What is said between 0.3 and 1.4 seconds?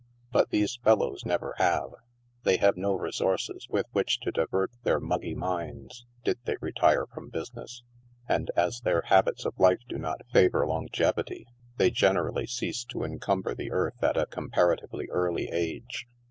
But these fellows